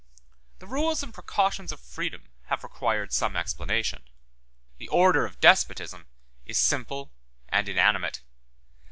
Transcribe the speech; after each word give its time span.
The 0.57 0.65
rules 0.65 1.03
and 1.03 1.13
precautions 1.13 1.71
of 1.71 1.79
freedom 1.79 2.29
have 2.47 2.63
required 2.63 3.13
some 3.13 3.35
explanation; 3.35 4.05
the 4.79 4.87
order 4.87 5.27
of 5.27 5.39
despotism 5.39 6.07
is 6.43 6.57
simple 6.57 7.11
and 7.49 7.69
inanimate. 7.69 8.23